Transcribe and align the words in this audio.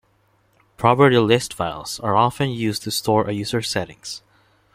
Property 0.77 1.19
list 1.19 1.53
files 1.53 1.99
are 1.99 2.15
often 2.15 2.49
used 2.49 2.81
to 2.81 2.89
store 2.89 3.29
a 3.29 3.33
user's 3.33 3.67
settings. 3.69 4.23